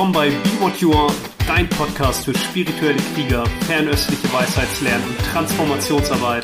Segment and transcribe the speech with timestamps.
[0.00, 1.12] willkommen bei Be What You Are,
[1.46, 6.42] dein Podcast für spirituelle Krieger, fernöstliche Weisheitslernen und Transformationsarbeit.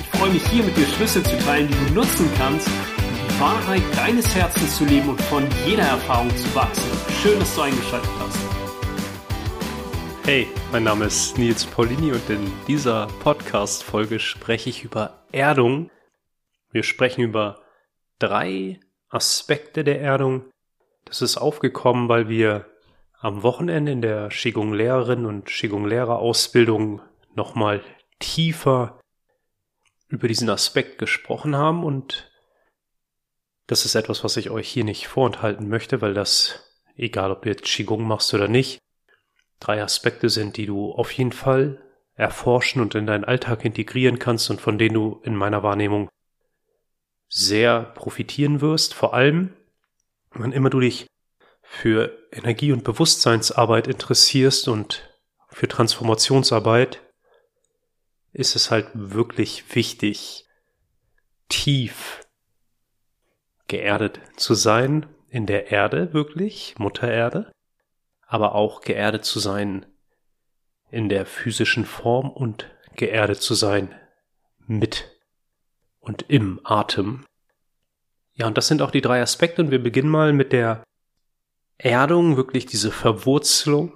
[0.00, 3.40] Ich freue mich hier mit dir Schlüssel zu teilen, die du nutzen kannst, um die
[3.40, 6.90] Wahrheit deines Herzens zu leben und von jeder Erfahrung zu wachsen.
[7.22, 8.38] Schön, dass du eingeschaltet hast.
[10.24, 15.92] Hey, mein Name ist Nils Paulini und in dieser Podcast-Folge spreche ich über Erdung.
[16.72, 17.60] Wir sprechen über
[18.18, 18.80] drei
[19.10, 20.46] Aspekte der Erdung.
[21.04, 22.66] Das ist aufgekommen, weil wir
[23.24, 27.00] am Wochenende in der Qigong Lehrerin und Qigong Lehrer Ausbildung
[27.34, 27.82] nochmal
[28.18, 29.00] tiefer
[30.08, 31.84] über diesen Aspekt gesprochen haben.
[31.84, 32.30] Und
[33.66, 37.48] das ist etwas, was ich euch hier nicht vorenthalten möchte, weil das, egal ob du
[37.48, 38.78] jetzt Qigong machst oder nicht,
[39.58, 41.82] drei Aspekte sind, die du auf jeden Fall
[42.16, 46.10] erforschen und in deinen Alltag integrieren kannst und von denen du in meiner Wahrnehmung
[47.30, 49.56] sehr profitieren wirst, vor allem,
[50.30, 51.06] wann immer du dich
[51.64, 55.10] für Energie- und Bewusstseinsarbeit interessierst und
[55.48, 57.00] für Transformationsarbeit,
[58.32, 60.46] ist es halt wirklich wichtig,
[61.48, 62.20] tief
[63.68, 67.50] geerdet zu sein, in der Erde wirklich, Mutter Erde,
[68.26, 69.86] aber auch geerdet zu sein
[70.90, 73.94] in der physischen Form und geerdet zu sein
[74.66, 75.10] mit
[76.00, 77.24] und im Atem.
[78.34, 80.84] Ja, und das sind auch die drei Aspekte und wir beginnen mal mit der
[81.78, 83.92] Erdung, wirklich diese Verwurzelung.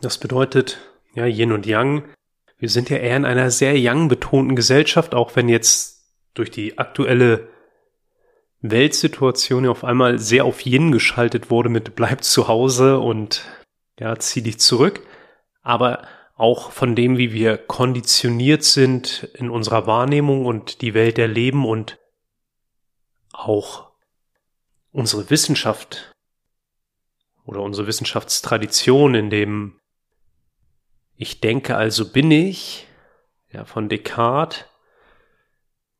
[0.00, 0.78] Das bedeutet,
[1.14, 2.04] ja, Yin und Yang.
[2.58, 6.78] Wir sind ja eher in einer sehr Yang betonten Gesellschaft, auch wenn jetzt durch die
[6.78, 7.48] aktuelle
[8.60, 13.44] Weltsituation ja auf einmal sehr auf Yin geschaltet wurde mit bleib zu Hause und
[13.98, 15.00] ja, zieh dich zurück.
[15.62, 16.06] Aber
[16.36, 21.98] auch von dem, wie wir konditioniert sind in unserer Wahrnehmung und die Welt erleben und
[23.32, 23.90] auch
[24.92, 26.11] unsere Wissenschaft
[27.44, 29.80] oder unsere Wissenschaftstradition, in dem
[31.16, 32.86] ich denke, also bin ich,
[33.52, 34.64] ja, von Descartes,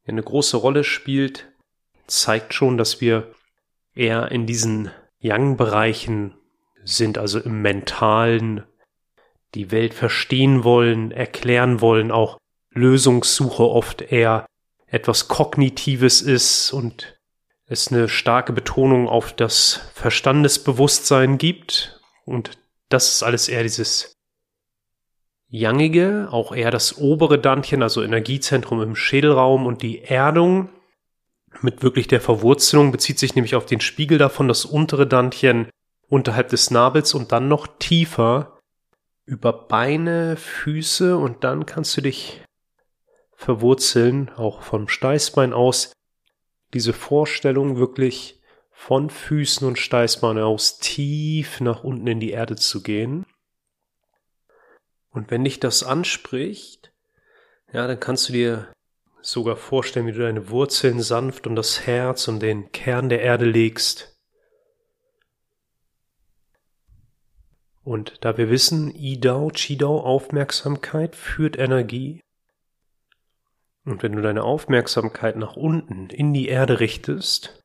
[0.06, 1.46] eine große Rolle spielt,
[2.06, 3.32] zeigt schon, dass wir
[3.94, 4.90] eher in diesen
[5.20, 6.34] Yang-Bereichen
[6.82, 8.64] sind, also im mentalen,
[9.54, 12.38] die Welt verstehen wollen, erklären wollen, auch
[12.70, 14.46] Lösungssuche oft eher
[14.86, 17.11] etwas Kognitives ist und
[17.72, 22.52] es eine starke Betonung auf das Verstandesbewusstsein gibt und
[22.88, 24.12] das ist alles eher dieses
[25.48, 30.68] Yangige, auch eher das obere Dantchen, also Energiezentrum im Schädelraum und die Erdung
[31.60, 35.68] mit wirklich der Verwurzelung bezieht sich nämlich auf den Spiegel davon, das untere Dantchen
[36.08, 38.58] unterhalb des Nabels und dann noch tiefer
[39.24, 42.42] über Beine, Füße und dann kannst du dich
[43.34, 45.92] verwurzeln, auch vom Steißbein aus.
[46.74, 48.40] Diese Vorstellung wirklich
[48.70, 53.26] von Füßen und Steißbein aus tief nach unten in die Erde zu gehen.
[55.10, 56.92] Und wenn dich das anspricht,
[57.72, 58.72] ja, dann kannst du dir
[59.20, 63.44] sogar vorstellen, wie du deine Wurzeln sanft um das Herz und den Kern der Erde
[63.44, 64.18] legst.
[67.84, 72.20] Und da wir wissen, Idao, Chidao, Aufmerksamkeit führt Energie.
[73.84, 77.62] Und wenn du deine Aufmerksamkeit nach unten in die Erde richtest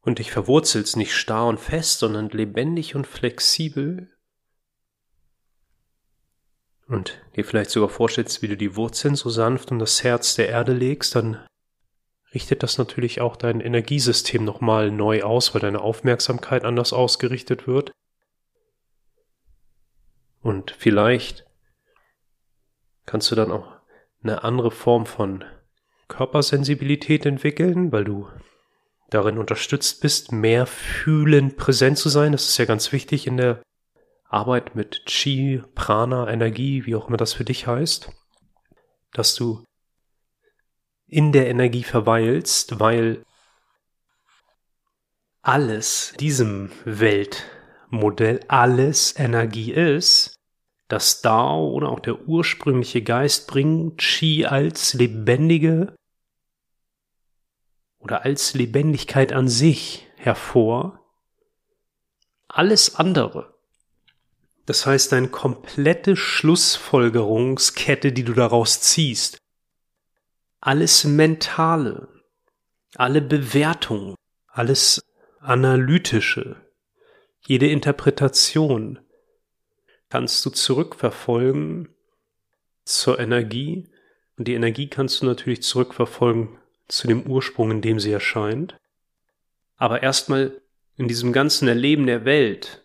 [0.00, 4.10] und dich verwurzelst nicht starr und fest, sondern lebendig und flexibel,
[6.90, 10.48] und dir vielleicht sogar vorstellst, wie du die Wurzeln so sanft um das Herz der
[10.48, 11.46] Erde legst, dann
[12.34, 17.92] richtet das natürlich auch dein Energiesystem nochmal neu aus, weil deine Aufmerksamkeit anders ausgerichtet wird.
[20.42, 21.46] Und vielleicht
[23.06, 23.79] kannst du dann auch
[24.22, 25.44] eine andere Form von
[26.08, 28.28] Körpersensibilität entwickeln, weil du
[29.10, 32.32] darin unterstützt bist, mehr fühlend präsent zu sein.
[32.32, 33.62] Das ist ja ganz wichtig in der
[34.28, 38.12] Arbeit mit Chi, Prana, Energie, wie auch immer das für dich heißt,
[39.12, 39.64] dass du
[41.08, 43.24] in der Energie verweilst, weil
[45.42, 50.36] alles diesem Weltmodell, alles Energie ist,
[50.92, 55.94] das Dao oder auch der ursprüngliche Geist bringt Chi als lebendige
[57.98, 61.00] oder als Lebendigkeit an sich hervor.
[62.48, 63.50] Alles andere
[64.70, 69.38] das heißt, deine komplette Schlussfolgerungskette, die du daraus ziehst,
[70.60, 72.06] alles Mentale,
[72.94, 74.14] alle Bewertungen,
[74.46, 75.02] alles
[75.40, 76.54] Analytische,
[77.48, 79.00] jede Interpretation
[80.10, 81.88] kannst du zurückverfolgen
[82.84, 83.88] zur Energie
[84.36, 86.58] und die Energie kannst du natürlich zurückverfolgen
[86.88, 88.76] zu dem Ursprung, in dem sie erscheint.
[89.76, 90.60] Aber erstmal
[90.96, 92.84] in diesem ganzen Erleben der Welt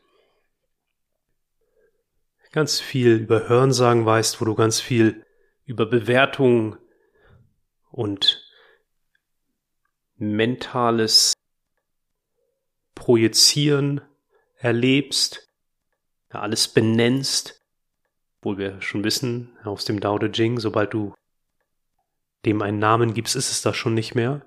[2.51, 5.25] ganz viel über Hörensagen weißt, wo du ganz viel
[5.65, 6.77] über Bewertung
[7.91, 8.49] und
[10.15, 11.33] mentales
[12.93, 13.99] Projizieren
[14.55, 15.44] erlebst,
[16.41, 17.61] alles benennst,
[18.39, 21.13] obwohl wir schon wissen aus dem Dao De Jing, sobald du
[22.45, 24.45] dem einen Namen gibst, ist es das schon nicht mehr.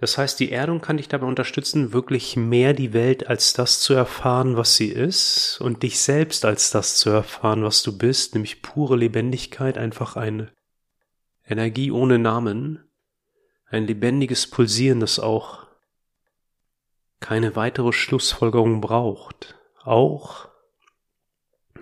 [0.00, 3.92] Das heißt, die Erdung kann dich dabei unterstützen, wirklich mehr die Welt als das zu
[3.92, 8.62] erfahren, was sie ist, und dich selbst als das zu erfahren, was du bist, nämlich
[8.62, 10.50] pure Lebendigkeit, einfach eine
[11.46, 12.82] Energie ohne Namen,
[13.66, 15.66] ein lebendiges Pulsieren, das auch
[17.20, 19.59] keine weitere Schlussfolgerung braucht.
[19.90, 20.48] Auch,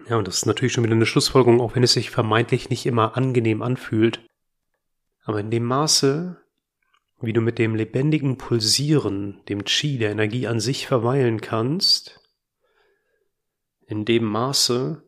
[0.08, 2.86] ja, und das ist natürlich schon wieder eine Schlussfolgerung, auch wenn es sich vermeintlich nicht
[2.86, 4.26] immer angenehm anfühlt,
[5.24, 6.42] aber in dem Maße,
[7.20, 12.26] wie du mit dem lebendigen Pulsieren, dem Chi, der Energie an sich verweilen kannst,
[13.86, 15.02] in dem Maße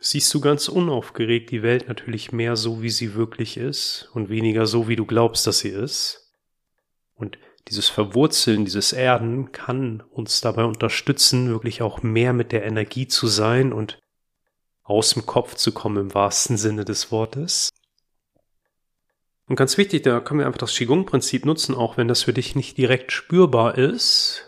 [0.00, 4.66] siehst du ganz unaufgeregt die Welt natürlich mehr so, wie sie wirklich ist und weniger
[4.66, 6.34] so, wie du glaubst, dass sie ist.
[7.14, 7.38] Und
[7.68, 13.26] dieses Verwurzeln, dieses Erden kann uns dabei unterstützen, wirklich auch mehr mit der Energie zu
[13.26, 13.98] sein und
[14.82, 17.70] aus dem Kopf zu kommen im wahrsten Sinne des Wortes.
[19.46, 22.54] Und ganz wichtig, da können wir einfach das Qigong-Prinzip nutzen, auch wenn das für dich
[22.54, 24.44] nicht direkt spürbar ist.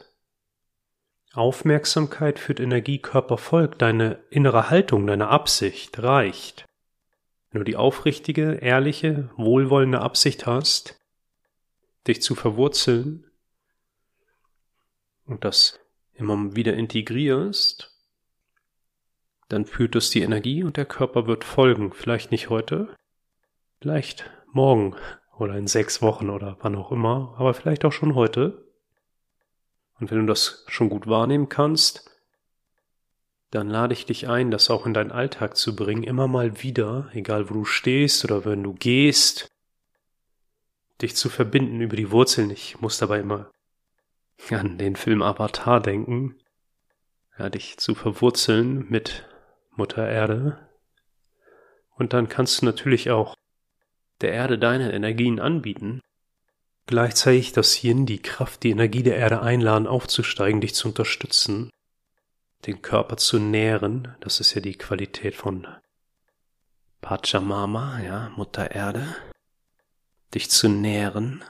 [1.33, 6.65] Aufmerksamkeit führt Energie, Körper folgt, deine innere Haltung, deine Absicht reicht.
[7.51, 11.00] Wenn du die aufrichtige, ehrliche, wohlwollende Absicht hast,
[12.07, 13.31] dich zu verwurzeln
[15.27, 15.79] und das
[16.15, 17.97] immer wieder integrierst,
[19.49, 21.93] dann führt es die Energie und der Körper wird folgen.
[21.93, 22.95] Vielleicht nicht heute,
[23.81, 24.97] vielleicht morgen
[25.37, 28.67] oder in sechs Wochen oder wann auch immer, aber vielleicht auch schon heute.
[29.99, 32.11] Und wenn du das schon gut wahrnehmen kannst,
[33.51, 37.11] dann lade ich dich ein, das auch in deinen Alltag zu bringen, immer mal wieder,
[37.13, 39.51] egal wo du stehst oder wenn du gehst,
[41.03, 42.51] dich zu verbinden über die Wurzeln.
[42.51, 43.51] Ich muss dabei immer
[44.51, 46.37] an den Film Avatar denken,
[47.39, 49.29] ja, dich zu verwurzeln mit
[49.77, 50.59] Mutter Erde.
[51.97, 53.35] Und dann kannst du natürlich auch
[54.21, 56.01] der Erde deine Energien anbieten,
[56.87, 61.71] gleichzeitig das Yin, die Kraft, die Energie der Erde einladen, aufzusteigen, dich zu unterstützen,
[62.67, 65.67] den Körper zu nähren, das ist ja die Qualität von
[67.01, 69.17] Pachamama, ja, Mutter Erde,
[70.35, 71.45] dich zu nähren,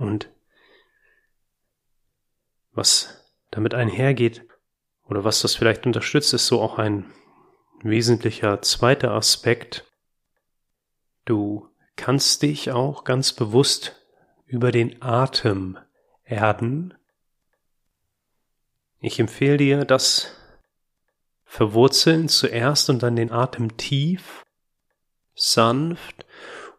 [0.00, 0.32] Und
[2.72, 4.46] was damit einhergeht
[5.04, 7.12] oder was das vielleicht unterstützt, ist so auch ein
[7.82, 9.84] wesentlicher zweiter Aspekt.
[11.26, 14.02] Du kannst dich auch ganz bewusst
[14.46, 15.76] über den Atem
[16.30, 16.94] erden.
[19.00, 20.36] Ich empfehle dir, das
[21.44, 24.44] Verwurzeln zuerst und dann den Atem tief,
[25.34, 26.26] sanft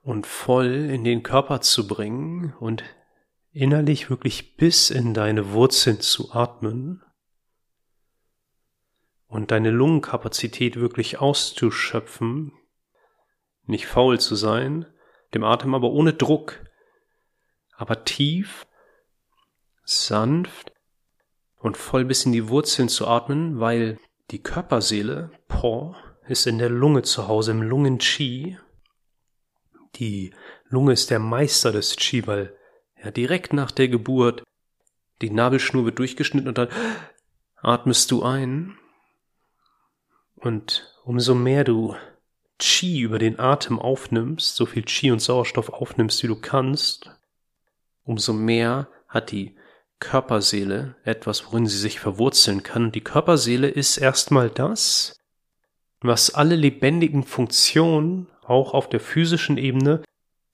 [0.02, 2.84] und voll in den Körper zu bringen und
[3.52, 7.04] innerlich wirklich bis in deine Wurzeln zu atmen
[9.28, 12.54] und deine Lungenkapazität wirklich auszuschöpfen,
[13.66, 14.86] nicht faul zu sein,
[15.34, 16.64] dem Atem aber ohne Druck,
[17.76, 18.68] aber tief,
[19.92, 20.72] sanft
[21.58, 24.00] und voll bis in die Wurzeln zu atmen, weil
[24.32, 25.96] die Körperseele, Po,
[26.28, 28.58] ist in der Lunge zu Hause, im Lungen-Chi.
[29.96, 30.34] Die
[30.70, 32.56] Lunge ist der Meister des Chi, weil
[33.04, 34.44] ja, direkt nach der Geburt,
[35.22, 36.70] die Nabelschnur wird durchgeschnitten und dann
[37.62, 38.78] atmest du ein.
[40.36, 41.96] Und umso mehr du
[42.58, 47.12] Qi über den Atem aufnimmst, so viel Qi und Sauerstoff aufnimmst, wie du kannst,
[48.04, 49.56] umso mehr hat die
[50.02, 52.92] Körperseele etwas, worin sie sich verwurzeln kann.
[52.92, 55.18] Die Körperseele ist erstmal das,
[56.02, 60.02] was alle lebendigen Funktionen auch auf der physischen Ebene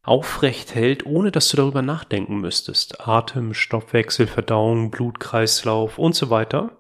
[0.04, 3.08] aufrecht hält, ohne dass du darüber nachdenken müsstest.
[3.08, 6.78] Atem, Stoffwechsel, Verdauung, Blutkreislauf und so weiter.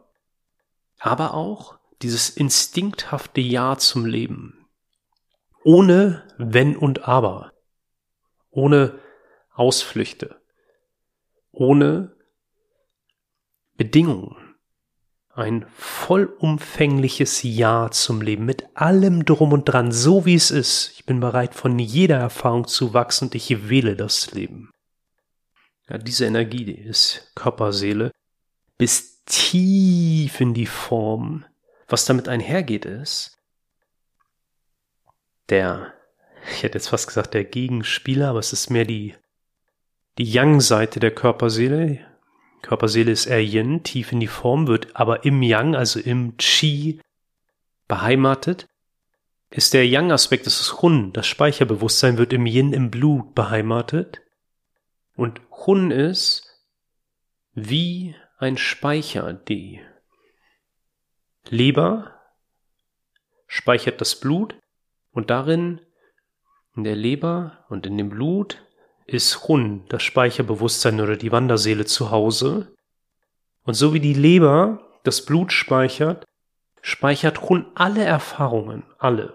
[1.00, 4.68] Aber auch dieses instinkthafte Ja zum Leben.
[5.64, 7.54] Ohne Wenn und Aber.
[8.52, 9.00] Ohne
[9.54, 10.36] Ausflüchte.
[11.52, 12.17] Ohne
[13.78, 14.36] Bedingungen
[15.34, 20.94] ein vollumfängliches Ja zum Leben mit allem drum und dran, so wie es ist.
[20.96, 24.72] Ich bin bereit, von jeder Erfahrung zu wachsen und ich wähle das Leben.
[25.90, 28.12] Ja, diese Energie, die ist Körperseele,
[28.80, 31.46] bis tief in die Form
[31.88, 33.38] was damit einhergeht ist,
[35.50, 35.94] der,
[36.52, 39.16] ich hätte jetzt fast gesagt der Gegenspieler, aber es ist mehr die,
[40.18, 42.06] die Yang-Seite der Körperseele.
[42.62, 47.00] Körperseele ist eher Yin, tief in die Form, wird aber im Yang, also im Qi,
[47.88, 48.68] beheimatet.
[49.50, 54.22] Ist der Yang-Aspekt, das ist Hun, das Speicherbewusstsein wird im Yin, im Blut beheimatet.
[55.16, 56.44] Und Hun ist
[57.54, 59.82] wie ein Speicher, die
[61.50, 62.14] Leber
[63.48, 64.60] speichert das Blut
[65.12, 65.82] und darin
[66.76, 68.67] in der Leber und in dem Blut
[69.08, 72.74] ist Hun, das Speicherbewusstsein oder die Wanderseele zu Hause.
[73.64, 76.26] Und so wie die Leber das Blut speichert,
[76.82, 79.34] speichert Hun alle Erfahrungen, alle.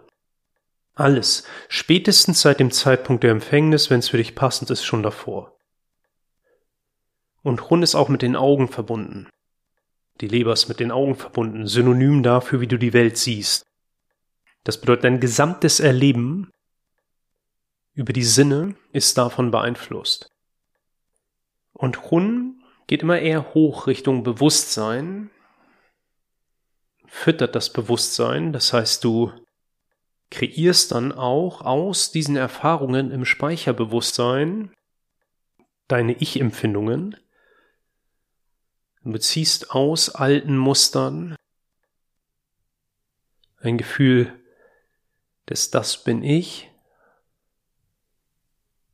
[0.95, 1.45] Alles.
[1.69, 5.57] Spätestens seit dem Zeitpunkt der Empfängnis, wenn es für dich passend ist, schon davor.
[7.43, 9.29] Und Hun ist auch mit den Augen verbunden.
[10.21, 13.65] Die Leber ist mit den Augen verbunden, synonym dafür, wie du die Welt siehst.
[14.65, 16.51] Das bedeutet, dein gesamtes Erleben
[17.95, 20.31] über die Sinne ist davon beeinflusst.
[21.73, 25.31] Und Hun geht immer eher hoch Richtung Bewusstsein,
[27.07, 29.33] füttert das Bewusstsein, das heißt, du
[30.31, 34.73] kreierst dann auch aus diesen Erfahrungen im Speicherbewusstsein
[35.89, 37.17] deine Ich-Empfindungen,
[39.05, 41.37] du beziehst aus alten Mustern
[43.61, 44.33] ein Gefühl
[45.49, 46.72] des Das bin ich,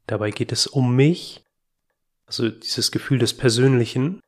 [0.08, 1.44] Dabei geht es um mich,
[2.26, 4.22] also dieses Gefühl des Persönlichen.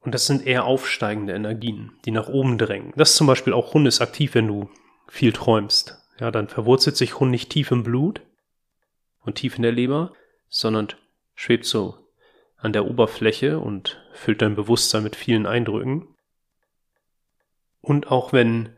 [0.00, 2.92] Und das sind eher aufsteigende Energien, die nach oben drängen.
[2.96, 4.70] Das ist zum Beispiel auch Hund ist aktiv, wenn du
[5.06, 5.98] viel träumst.
[6.18, 8.22] Ja, dann verwurzelt sich Hund nicht tief im Blut
[9.20, 10.14] und tief in der Leber,
[10.48, 10.88] sondern
[11.34, 11.98] schwebt so
[12.56, 16.08] an der Oberfläche und füllt dein Bewusstsein mit vielen Eindrücken.
[17.82, 18.77] Und auch wenn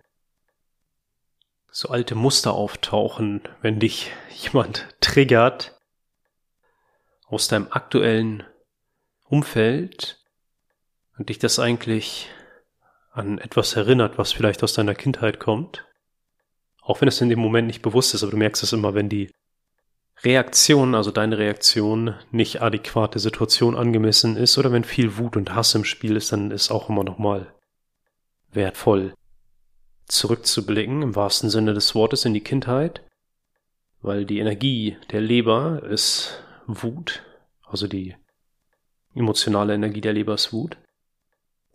[1.72, 5.78] so alte Muster auftauchen, wenn dich jemand triggert
[7.26, 8.42] aus deinem aktuellen
[9.24, 10.18] Umfeld
[11.16, 12.28] und dich das eigentlich
[13.12, 15.86] an etwas erinnert, was vielleicht aus deiner Kindheit kommt.
[16.82, 19.08] Auch wenn es in dem Moment nicht bewusst ist, aber du merkst es immer, wenn
[19.08, 19.30] die
[20.22, 25.54] Reaktion, also deine Reaktion, nicht adäquat der Situation angemessen ist oder wenn viel Wut und
[25.54, 27.54] Hass im Spiel ist, dann ist auch immer nochmal
[28.52, 29.14] wertvoll,
[30.11, 33.02] zurückzublicken, im wahrsten Sinne des Wortes, in die Kindheit,
[34.02, 37.23] weil die Energie der Leber ist Wut,
[37.67, 38.17] also die
[39.14, 40.76] emotionale Energie der Leber ist Wut.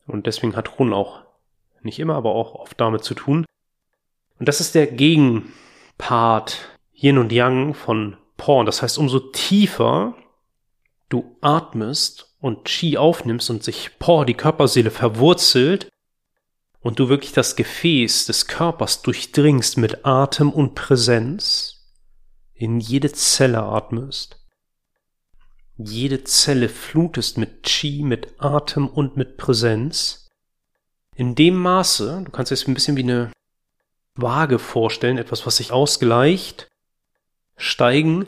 [0.08, 1.22] Und deswegen hat Run auch
[1.82, 3.46] nicht immer, aber auch oft damit zu tun.
[4.40, 6.58] Und das ist der Gegenpart
[6.94, 8.66] Yin und Yang von Porn.
[8.66, 10.16] Das heißt, umso tiefer
[11.10, 15.90] du atmest und Qi aufnimmst und sich Por, die Körperseele, verwurzelt,
[16.86, 21.90] und du wirklich das Gefäß des Körpers durchdringst mit Atem und Präsenz,
[22.54, 24.40] in jede Zelle atmest,
[25.78, 30.30] jede Zelle flutest mit Chi, mit Atem und mit Präsenz,
[31.16, 33.32] in dem Maße, du kannst es ein bisschen wie eine
[34.14, 36.68] Waage vorstellen, etwas, was sich ausgleicht,
[37.58, 38.28] steigen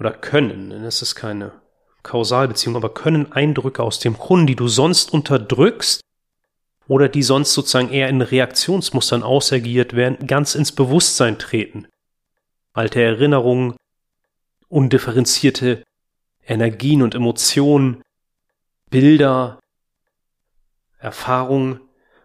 [0.00, 1.52] oder können, denn es ist keine
[2.02, 6.00] Kausalbeziehung, aber können Eindrücke aus dem Grund, die du sonst unterdrückst,
[6.88, 11.86] oder die sonst sozusagen eher in Reaktionsmustern ausagiert werden, ganz ins Bewusstsein treten.
[12.72, 13.76] Alte Erinnerungen,
[14.68, 15.84] undifferenzierte
[16.46, 18.02] Energien und Emotionen,
[18.90, 19.60] Bilder,
[20.98, 21.80] Erfahrungen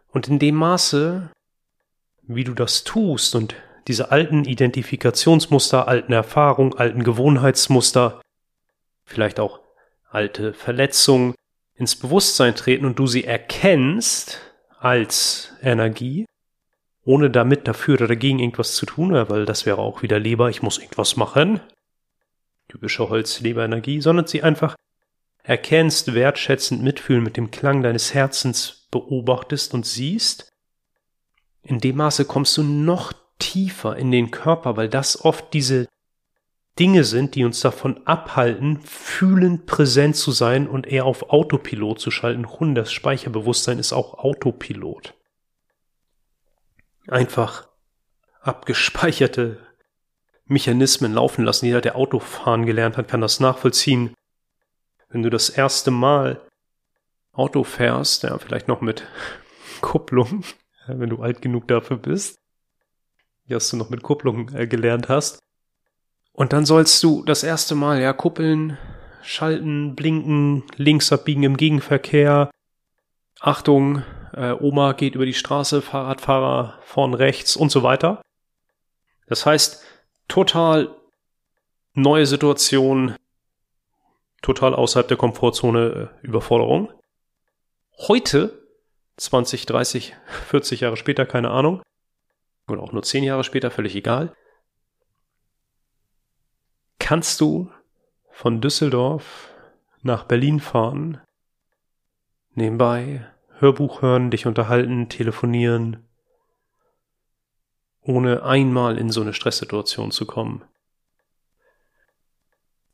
[0.07, 1.29] und in dem Maße,
[2.23, 3.55] wie du das tust und
[3.87, 8.21] diese alten Identifikationsmuster, alten Erfahrungen, alten Gewohnheitsmuster,
[9.03, 9.59] vielleicht auch
[10.09, 11.35] alte Verletzungen
[11.75, 14.39] ins Bewusstsein treten und du sie erkennst,
[14.83, 16.25] als Energie,
[17.05, 20.61] ohne damit dafür oder dagegen irgendwas zu tun, weil das wäre auch wieder Leber, ich
[20.61, 21.61] muss irgendwas machen.
[22.67, 24.75] Typische Holzleberenergie, sondern sie einfach
[25.43, 30.51] erkennst, wertschätzend mitfühlen mit dem Klang deines Herzens beobachtest und siehst,
[31.61, 35.87] in dem Maße kommst du noch tiefer in den Körper, weil das oft diese
[36.79, 42.09] Dinge sind, die uns davon abhalten, fühlend präsent zu sein und eher auf Autopilot zu
[42.09, 42.49] schalten.
[42.49, 45.13] Hund, das Speicherbewusstsein ist auch Autopilot.
[47.07, 47.67] Einfach
[48.41, 49.59] abgespeicherte
[50.45, 51.67] Mechanismen laufen lassen.
[51.67, 54.15] Jeder, der Autofahren gelernt hat, kann das nachvollziehen.
[55.09, 56.41] Wenn du das erste Mal
[57.33, 59.07] Auto fährst, ja, vielleicht noch mit
[59.81, 60.43] Kupplung,
[60.87, 62.39] wenn du alt genug dafür bist,
[63.47, 65.39] dass du noch mit Kupplung äh, gelernt hast,
[66.33, 68.77] und dann sollst du das erste Mal, ja, kuppeln,
[69.21, 72.49] schalten, blinken, links abbiegen im Gegenverkehr.
[73.39, 78.21] Achtung, äh, Oma geht über die Straße, Fahrradfahrer vorn rechts und so weiter.
[79.27, 79.83] Das heißt,
[80.27, 80.95] total
[81.93, 83.15] neue Situation,
[84.41, 86.91] total außerhalb der Komfortzone, äh, Überforderung.
[88.07, 88.63] Heute,
[89.17, 90.15] 20, 30,
[90.49, 91.83] 40 Jahre später, keine Ahnung,
[92.67, 94.35] oder auch nur 10 Jahre später, völlig egal,
[97.13, 97.71] kannst du
[98.31, 99.51] von Düsseldorf
[100.01, 101.21] nach Berlin fahren,
[102.55, 106.09] nebenbei Hörbuch hören, dich unterhalten, telefonieren,
[108.01, 110.65] ohne einmal in so eine Stresssituation zu kommen.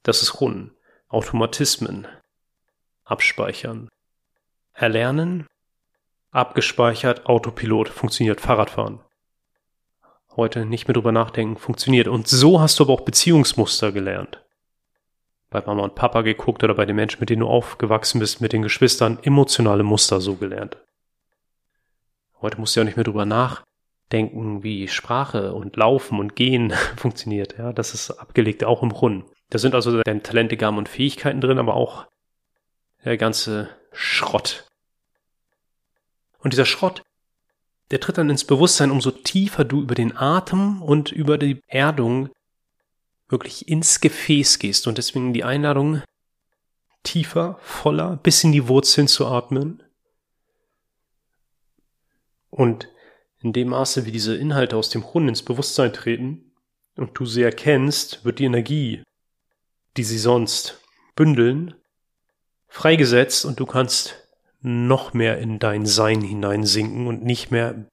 [0.03, 0.75] Das ist Runden,
[1.07, 2.05] Automatismen,
[3.05, 3.87] Abspeichern,
[4.73, 5.47] Erlernen,
[6.31, 8.99] abgespeichert, Autopilot, funktioniert, Fahrradfahren.
[10.39, 12.07] Heute nicht mehr drüber nachdenken, funktioniert.
[12.07, 14.41] Und so hast du aber auch Beziehungsmuster gelernt
[15.49, 18.53] bei Mama und Papa geguckt oder bei den Menschen, mit denen du aufgewachsen bist, mit
[18.53, 20.77] den Geschwistern, emotionale Muster so gelernt.
[22.41, 27.57] Heute musst du ja nicht mehr drüber nachdenken, wie Sprache und Laufen und Gehen funktioniert.
[27.57, 29.25] Ja, das ist abgelegt auch im Brunnen.
[29.49, 32.07] Da sind also deine Talente, Gaben und Fähigkeiten drin, aber auch
[33.03, 34.65] der ganze Schrott.
[36.37, 37.01] Und dieser Schrott,
[37.91, 42.29] der tritt dann ins Bewusstsein, umso tiefer du über den Atem und über die Erdung
[43.29, 46.01] wirklich ins Gefäß gehst und deswegen die Einladung,
[47.03, 49.83] tiefer, voller, bis in die Wurzeln zu atmen.
[52.49, 52.89] Und
[53.41, 56.51] in dem Maße, wie diese Inhalte aus dem Grund ins Bewusstsein treten
[56.95, 59.03] und du sie erkennst, wird die Energie,
[59.95, 60.81] die sie sonst
[61.15, 61.75] bündeln,
[62.67, 64.18] freigesetzt und du kannst
[64.61, 67.85] noch mehr in dein Sein hineinsinken und nicht mehr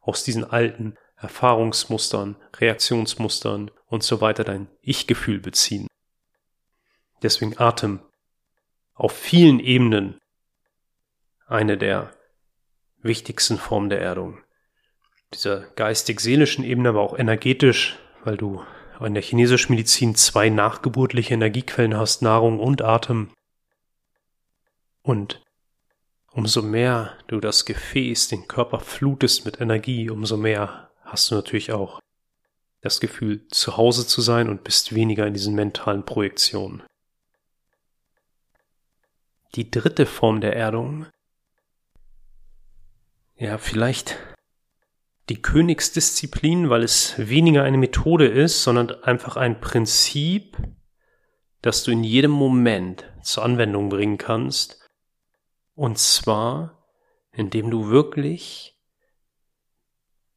[0.00, 5.86] aus diesen alten Erfahrungsmustern, Reaktionsmustern und so weiter dein Ich-Gefühl beziehen.
[7.22, 8.00] Deswegen Atem
[8.94, 10.18] auf vielen Ebenen
[11.46, 12.12] eine der
[13.02, 14.38] wichtigsten Formen der Erdung.
[15.32, 18.62] Dieser geistig-seelischen Ebene, aber auch energetisch, weil du
[19.00, 23.32] in der chinesischen Medizin zwei nachgeburtliche Energiequellen hast, Nahrung und Atem.
[25.02, 25.45] Und
[26.36, 31.72] umso mehr du das Gefäß, den Körper flutest mit Energie, umso mehr hast du natürlich
[31.72, 31.98] auch
[32.82, 36.82] das Gefühl, zu Hause zu sein und bist weniger in diesen mentalen Projektionen.
[39.54, 41.06] Die dritte Form der Erdung,
[43.38, 44.18] ja, vielleicht
[45.30, 50.58] die Königsdisziplin, weil es weniger eine Methode ist, sondern einfach ein Prinzip,
[51.62, 54.85] das du in jedem Moment zur Anwendung bringen kannst.
[55.76, 56.82] Und zwar,
[57.30, 58.76] indem du wirklich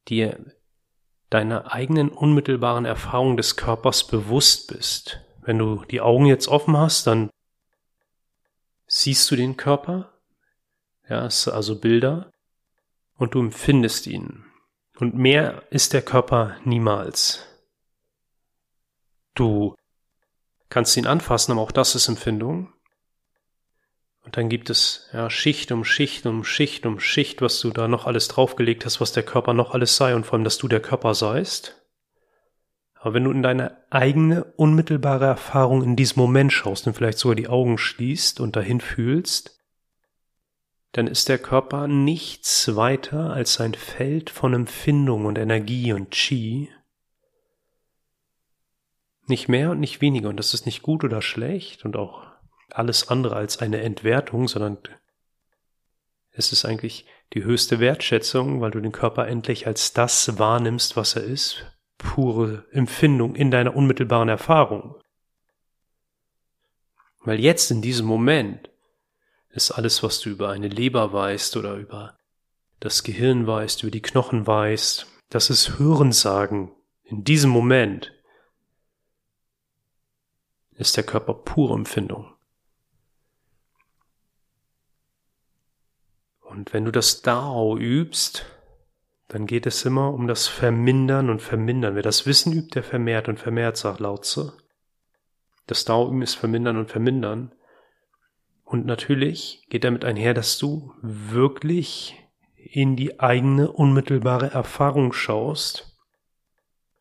[0.08, 0.54] dir
[1.30, 5.22] deiner eigenen unmittelbaren Erfahrung des Körpers bewusst bist.
[5.42, 7.30] Wenn du die Augen jetzt offen hast, dann
[8.88, 10.12] siehst du den Körper,
[11.08, 12.32] ja, also Bilder,
[13.16, 14.46] und du empfindest ihn.
[15.00, 17.46] Und mehr ist der Körper niemals.
[19.36, 19.76] Du
[20.70, 22.74] kannst ihn anfassen, aber auch das ist Empfindung.
[24.30, 27.88] Und dann gibt es ja, Schicht um Schicht um Schicht um Schicht, was du da
[27.88, 30.68] noch alles draufgelegt hast, was der Körper noch alles sei und vor allem, dass du
[30.68, 31.82] der Körper seist.
[32.94, 37.36] Aber wenn du in deine eigene unmittelbare Erfahrung in diesem Moment schaust und vielleicht sogar
[37.36, 39.60] die Augen schließt und dahin fühlst,
[40.92, 46.70] dann ist der Körper nichts weiter als ein Feld von Empfindung und Energie und Chi.
[49.26, 50.30] Nicht mehr und nicht weniger.
[50.30, 52.29] Und das ist nicht gut oder schlecht und auch
[52.76, 54.78] alles andere als eine Entwertung, sondern
[56.32, 61.16] es ist eigentlich die höchste Wertschätzung, weil du den Körper endlich als das wahrnimmst, was
[61.16, 61.66] er ist,
[61.98, 64.96] pure Empfindung in deiner unmittelbaren Erfahrung.
[67.20, 68.70] Weil jetzt in diesem Moment
[69.50, 72.18] ist alles, was du über eine Leber weißt oder über
[72.80, 76.72] das Gehirn weißt, über die Knochen weißt, das ist Hörensagen.
[77.04, 78.14] In diesem Moment
[80.72, 82.34] ist der Körper pure Empfindung.
[86.50, 88.48] Und wenn du das Dao übst,
[89.28, 91.94] dann geht es immer um das Vermindern und Vermindern.
[91.94, 94.58] Wer das Wissen übt, der vermehrt und vermehrt, sagt Lautze.
[95.68, 97.54] Das Dao üben ist Vermindern und Vermindern.
[98.64, 102.18] Und natürlich geht damit einher, dass du wirklich
[102.56, 106.00] in die eigene unmittelbare Erfahrung schaust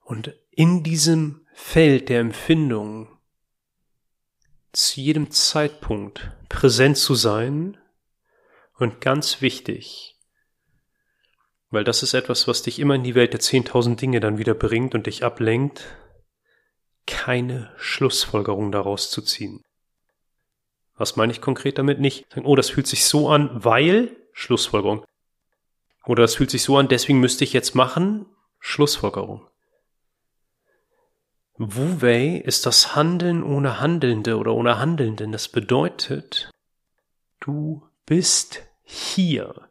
[0.05, 3.09] und in diesem Feld der Empfindung
[4.73, 7.79] zu jedem Zeitpunkt präsent zu sein
[8.79, 10.17] und ganz wichtig,
[11.71, 14.55] weil das ist etwas, was dich immer in die Welt der 10.000 Dinge dann wieder
[14.55, 15.85] bringt und dich ablenkt,
[17.07, 19.65] keine Schlussfolgerung daraus zu ziehen.
[20.97, 22.01] Was meine ich konkret damit?
[22.01, 25.05] Nicht oh, das fühlt sich so an, weil Schlussfolgerung.
[26.07, 28.27] Oder es fühlt sich so an, deswegen müsste ich jetzt machen.
[28.61, 29.47] Schlussfolgerung.
[31.57, 35.33] Wu Wei ist das Handeln ohne Handelnde oder ohne Handelnden.
[35.33, 36.51] Das bedeutet,
[37.41, 39.69] du bist hier.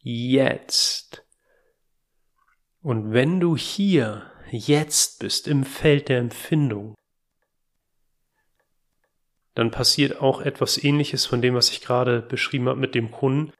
[0.00, 1.24] Jetzt.
[2.82, 6.94] Und wenn du hier jetzt bist im Feld der Empfindung,
[9.54, 13.52] dann passiert auch etwas ähnliches von dem, was ich gerade beschrieben habe mit dem Kunden.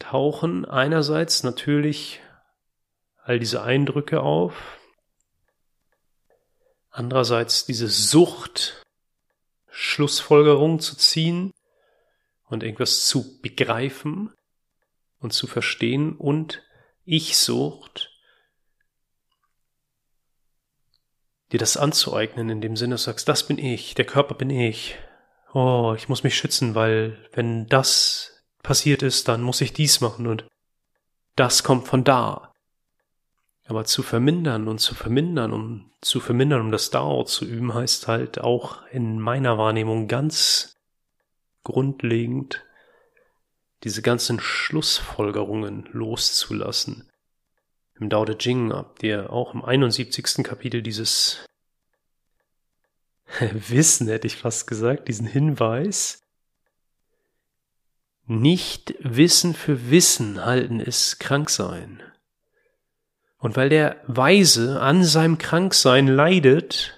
[0.00, 2.20] Tauchen einerseits natürlich
[3.22, 4.78] all diese Eindrücke auf,
[6.90, 8.82] andererseits diese Sucht,
[9.70, 11.52] Schlussfolgerung zu ziehen
[12.48, 14.32] und irgendwas zu begreifen
[15.18, 16.62] und zu verstehen und
[17.04, 18.10] Ich-Sucht,
[21.52, 24.96] dir das anzueignen, in dem Sinne, du sagst, das bin ich, der Körper bin ich.
[25.54, 30.26] Oh, ich muss mich schützen, weil wenn das passiert ist, dann muss ich dies machen
[30.26, 30.46] und
[31.36, 32.52] das kommt von da.
[33.66, 38.08] Aber zu vermindern und zu vermindern, um zu vermindern, um das Dao zu üben, heißt
[38.08, 40.77] halt auch in meiner Wahrnehmung ganz
[41.64, 42.64] grundlegend
[43.84, 47.08] diese ganzen Schlussfolgerungen loszulassen.
[48.00, 50.44] Im Dao De Jing habt ihr auch im 71.
[50.44, 51.44] Kapitel dieses
[53.52, 56.22] Wissen, hätte ich fast gesagt, diesen Hinweis.
[58.26, 62.02] Nicht Wissen für Wissen halten ist Kranksein.
[63.38, 66.97] Und weil der Weise an seinem Kranksein leidet,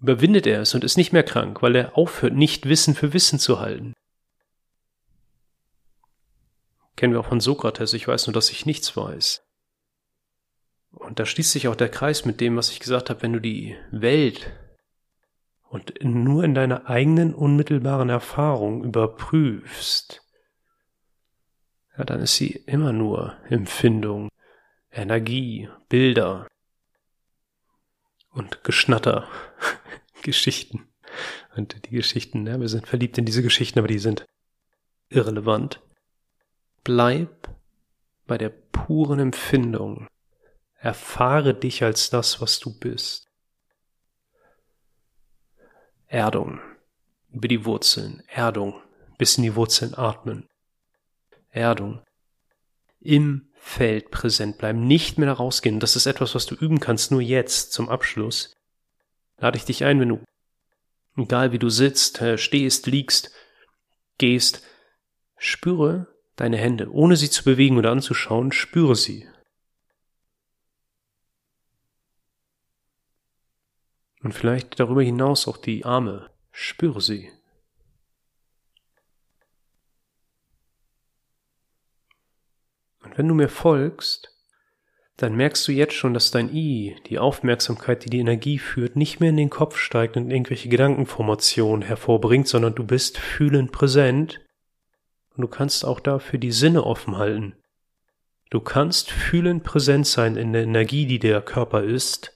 [0.00, 3.38] überwindet er es und ist nicht mehr krank, weil er aufhört, nicht Wissen für Wissen
[3.38, 3.94] zu halten.
[6.96, 9.42] Kennen wir auch von Sokrates, ich weiß nur, dass ich nichts weiß.
[10.92, 13.40] Und da schließt sich auch der Kreis mit dem, was ich gesagt habe, wenn du
[13.40, 14.50] die Welt
[15.68, 20.22] und nur in deiner eigenen unmittelbaren Erfahrung überprüfst,
[21.98, 24.30] ja, dann ist sie immer nur Empfindung,
[24.90, 26.46] Energie, Bilder
[28.30, 29.28] und Geschnatter,
[30.22, 30.88] Geschichten.
[31.56, 34.26] Und die Geschichten, ja, wir sind verliebt in diese Geschichten, aber die sind
[35.08, 35.80] irrelevant.
[36.84, 37.48] Bleib
[38.26, 40.08] bei der puren Empfindung.
[40.78, 43.26] Erfahre dich als das, was du bist.
[46.06, 46.60] Erdung.
[47.30, 48.22] Über die Wurzeln.
[48.28, 48.80] Erdung.
[49.18, 50.46] Bis in die Wurzeln atmen.
[51.50, 52.02] Erdung.
[53.00, 54.86] Im Feld präsent bleiben.
[54.86, 55.80] Nicht mehr rausgehen.
[55.80, 57.10] Das ist etwas, was du üben kannst.
[57.10, 58.55] Nur jetzt zum Abschluss.
[59.38, 60.24] Lade ich dich ein, wenn du,
[61.16, 63.30] egal wie du sitzt, äh, stehst, liegst,
[64.18, 64.62] gehst,
[65.36, 69.28] spüre, deine Hände, ohne sie zu bewegen oder anzuschauen, spüre sie.
[74.22, 77.30] Und vielleicht darüber hinaus auch die Arme, spüre sie.
[83.02, 84.35] Und wenn du mir folgst,
[85.16, 89.18] dann merkst du jetzt schon, dass dein I, die Aufmerksamkeit, die die Energie führt, nicht
[89.18, 94.42] mehr in den Kopf steigt und irgendwelche Gedankenformationen hervorbringt, sondern du bist fühlend präsent
[95.34, 97.54] und du kannst auch dafür die Sinne offen halten.
[98.50, 102.32] Du kannst fühlend präsent sein in der Energie, die der Körper ist,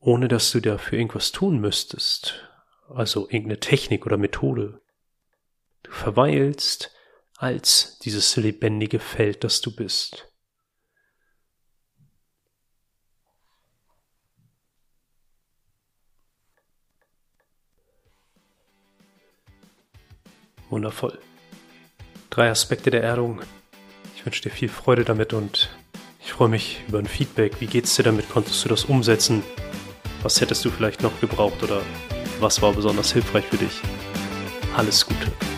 [0.00, 2.48] ohne dass du dafür irgendwas tun müsstest,
[2.88, 4.80] also irgendeine Technik oder Methode.
[5.84, 6.93] Du verweilst
[7.36, 10.28] als dieses lebendige Feld, das du bist.
[20.70, 21.18] Wundervoll.
[22.30, 23.42] Drei Aspekte der Erdung.
[24.16, 25.70] Ich wünsche dir viel Freude damit und
[26.20, 27.60] ich freue mich über ein Feedback.
[27.60, 28.28] Wie geht's dir damit?
[28.28, 29.44] Konntest du das umsetzen?
[30.22, 31.82] Was hättest du vielleicht noch gebraucht oder
[32.40, 33.82] was war besonders hilfreich für dich?
[34.74, 35.53] Alles Gute.